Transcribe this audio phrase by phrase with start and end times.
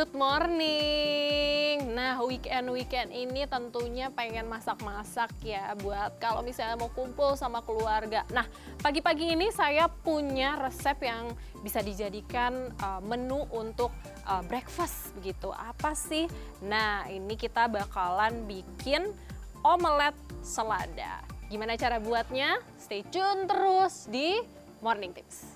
[0.00, 1.92] Good morning.
[1.92, 8.24] Nah, weekend-weekend ini tentunya pengen masak-masak ya buat kalau misalnya mau kumpul sama keluarga.
[8.32, 8.48] Nah,
[8.80, 13.92] pagi-pagi ini saya punya resep yang bisa dijadikan uh, menu untuk
[14.24, 15.52] uh, breakfast begitu.
[15.52, 16.32] Apa sih?
[16.64, 19.12] Nah, ini kita bakalan bikin
[19.60, 21.20] omelet selada.
[21.52, 22.56] Gimana cara buatnya?
[22.80, 24.40] Stay tune terus di
[24.80, 25.49] Morning Tips.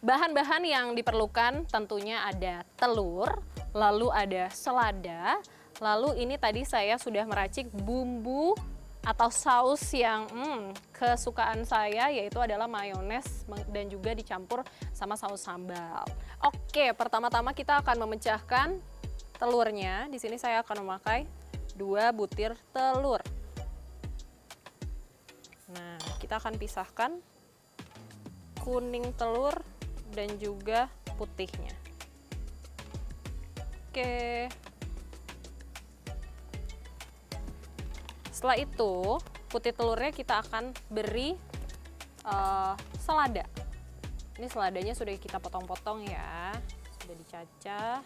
[0.00, 3.44] Bahan-bahan yang diperlukan tentunya ada telur,
[3.76, 5.36] lalu ada selada,
[5.76, 8.56] lalu ini tadi saya sudah meracik bumbu
[9.04, 14.64] atau saus yang hmm, kesukaan saya yaitu adalah mayones dan juga dicampur
[14.96, 16.08] sama saus sambal.
[16.48, 18.80] Oke, pertama-tama kita akan memecahkan
[19.36, 20.08] telurnya.
[20.08, 21.28] Di sini saya akan memakai
[21.76, 23.20] dua butir telur.
[25.76, 27.12] Nah, kita akan pisahkan
[28.64, 29.56] kuning telur
[30.14, 30.86] dan juga
[31.18, 31.74] putihnya.
[33.90, 34.46] Oke.
[38.30, 39.20] Setelah itu,
[39.52, 41.36] putih telurnya kita akan beri
[42.24, 42.72] uh,
[43.02, 43.44] selada.
[44.40, 46.54] Ini seladanya sudah kita potong-potong ya,
[47.04, 48.00] sudah dicacah.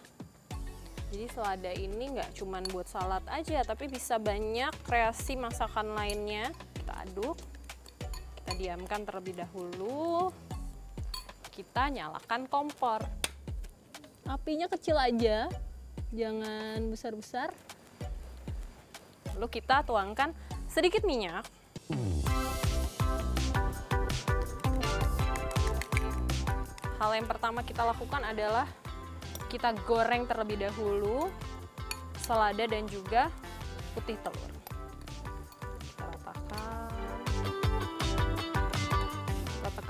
[1.14, 6.50] Jadi selada ini nggak cuma buat salad aja, tapi bisa banyak kreasi masakan lainnya.
[6.74, 7.38] Kita aduk,
[8.42, 10.34] kita diamkan terlebih dahulu
[11.54, 13.06] kita nyalakan kompor.
[14.26, 15.46] Apinya kecil aja,
[16.10, 17.54] jangan besar-besar.
[19.38, 20.34] Lalu kita tuangkan
[20.66, 21.46] sedikit minyak.
[26.98, 28.66] Hal yang pertama kita lakukan adalah
[29.46, 31.30] kita goreng terlebih dahulu
[32.18, 33.30] selada dan juga
[33.94, 34.63] putih telur.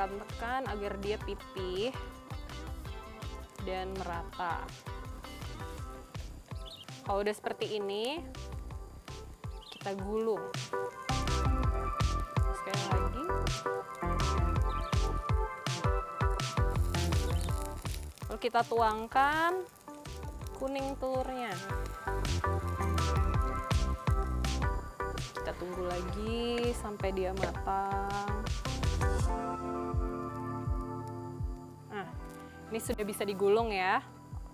[0.05, 1.89] Tekan-tekan agar dia pipih
[3.65, 4.61] dan merata.
[7.09, 8.21] Kalau udah seperti ini,
[9.73, 10.45] kita gulung.
[12.53, 13.27] Sekali lagi.
[18.29, 19.65] Lalu kita tuangkan
[20.61, 21.57] kuning telurnya.
[25.33, 28.45] Kita tunggu lagi sampai dia matang.
[32.75, 34.03] Ini sudah bisa digulung ya.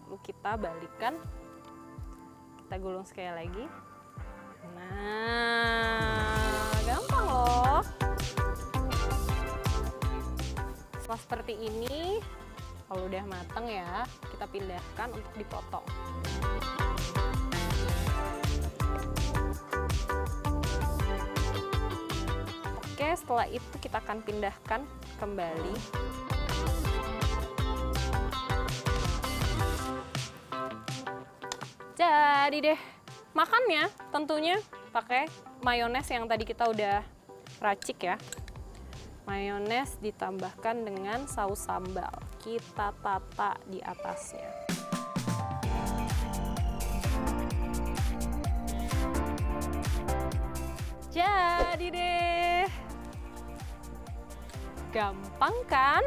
[0.04, 1.16] Lalu kita balikan.
[2.60, 3.64] Kita gulung sekali lagi.
[4.76, 7.80] Nah, gampang loh.
[11.00, 12.20] Setelah seperti ini,
[12.92, 14.04] kalau udah matang ya,
[14.36, 15.86] kita pindahkan untuk dipotong.
[22.84, 24.84] Oke, setelah itu kita akan pindahkan
[25.16, 25.72] kembali
[32.00, 32.81] Jadi deh,
[33.37, 34.56] makannya tentunya
[34.88, 35.28] pakai
[35.61, 37.05] mayones yang tadi kita udah
[37.61, 38.16] racik ya.
[39.28, 42.09] Mayones ditambahkan dengan saus sambal.
[42.41, 44.49] Kita tata di atasnya.
[51.12, 52.65] Jadi deh.
[54.89, 56.05] Gampang kan?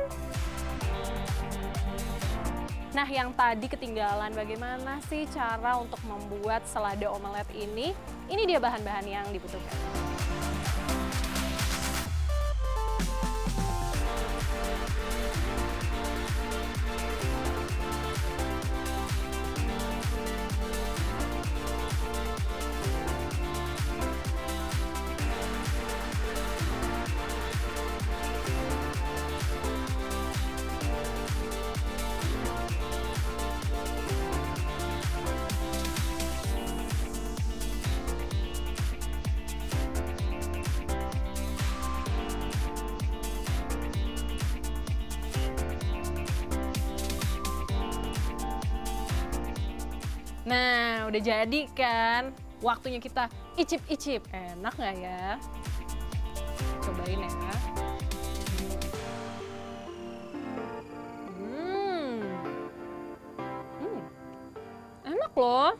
[2.93, 7.89] Nah, yang tadi ketinggalan bagaimana sih cara untuk membuat selada omelet ini?
[8.29, 9.73] Ini dia bahan-bahan yang dibutuhkan.
[50.43, 52.35] Nah, udah jadi kan?
[52.59, 54.27] Waktunya kita icip-icip.
[54.31, 55.39] Enak nggak ya?
[56.83, 57.55] Cobain ya.
[61.39, 62.19] Hmm.
[63.79, 64.01] Hmm.
[65.07, 65.71] Enak loh.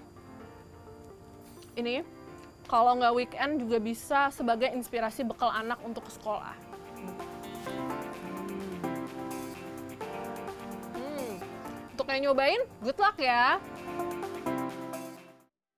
[1.76, 2.08] Ini
[2.72, 6.56] kalau nggak weekend juga bisa sebagai inspirasi bekal anak untuk ke sekolah.
[10.96, 11.36] Hmm.
[11.92, 13.60] Untuk yang nyobain, good luck ya.